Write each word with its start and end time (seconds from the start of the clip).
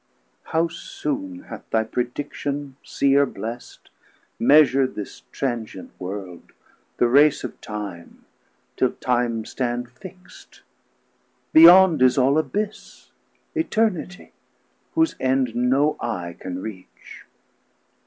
How 0.45 0.67
soon 0.67 1.43
hath 1.43 1.69
thy 1.69 1.83
prediction, 1.83 2.75
Seer 2.83 3.27
blest, 3.27 3.91
Measur'd 4.39 4.95
this 4.95 5.21
transient 5.31 5.91
World, 5.99 6.53
the 6.97 7.07
Race 7.07 7.43
of 7.43 7.61
time, 7.61 8.25
Till 8.77 8.93
time 8.93 9.45
stand 9.45 9.91
fixt: 9.91 10.63
beyond 11.53 12.01
is 12.01 12.17
all 12.17 12.39
abyss, 12.39 13.11
Eternitie, 13.55 14.31
whose 14.95 15.15
end 15.19 15.55
no 15.55 15.97
eye 15.99 16.35
can 16.39 16.63
reach. 16.63 17.25